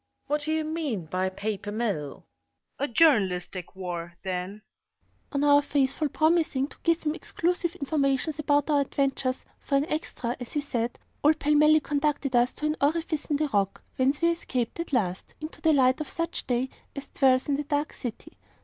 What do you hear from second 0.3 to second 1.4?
do you mean by a